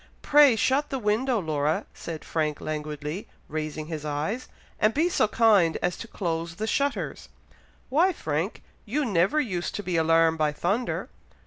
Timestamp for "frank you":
8.11-9.05